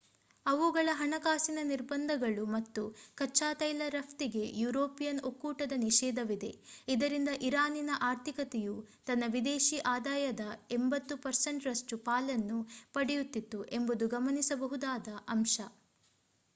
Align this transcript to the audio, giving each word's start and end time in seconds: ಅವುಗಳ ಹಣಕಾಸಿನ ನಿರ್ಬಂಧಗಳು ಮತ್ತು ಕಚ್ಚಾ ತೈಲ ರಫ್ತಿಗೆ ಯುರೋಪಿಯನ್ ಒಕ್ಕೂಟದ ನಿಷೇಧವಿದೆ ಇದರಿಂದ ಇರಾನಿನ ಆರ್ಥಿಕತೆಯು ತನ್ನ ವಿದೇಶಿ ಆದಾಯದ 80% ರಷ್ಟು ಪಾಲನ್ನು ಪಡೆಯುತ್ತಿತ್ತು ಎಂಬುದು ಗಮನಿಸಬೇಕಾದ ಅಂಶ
ಅವುಗಳ 0.45 0.89
ಹಣಕಾಸಿನ 0.99 1.59
ನಿರ್ಬಂಧಗಳು 1.63 2.43
ಮತ್ತು 2.53 2.83
ಕಚ್ಚಾ 3.17 3.49
ತೈಲ 3.53 3.89
ರಫ್ತಿಗೆ 3.89 4.41
ಯುರೋಪಿಯನ್ 4.59 5.21
ಒಕ್ಕೂಟದ 5.23 5.75
ನಿಷೇಧವಿದೆ 5.83 6.49
ಇದರಿಂದ 6.87 7.33
ಇರಾನಿನ 7.47 7.91
ಆರ್ಥಿಕತೆಯು 8.09 8.75
ತನ್ನ 9.07 9.29
ವಿದೇಶಿ 9.35 9.79
ಆದಾಯದ 9.93 10.45
80% 10.79 11.69
ರಷ್ಟು 11.69 11.97
ಪಾಲನ್ನು 12.07 12.59
ಪಡೆಯುತ್ತಿತ್ತು 12.95 13.61
ಎಂಬುದು 13.79 14.07
ಗಮನಿಸಬೇಕಾದ 14.17 15.07
ಅಂಶ 15.29 15.57